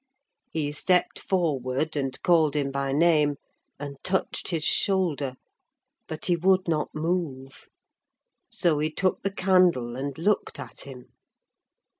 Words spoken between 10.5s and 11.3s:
at him.